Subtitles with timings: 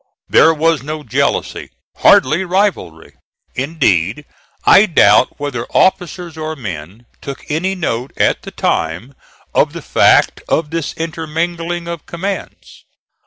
[0.27, 3.13] There was no jealousy hardly rivalry.
[3.53, 4.25] Indeed,
[4.65, 9.13] I doubt whether officers or men took any note at the time
[9.53, 12.83] of the fact of this intermingling of commands.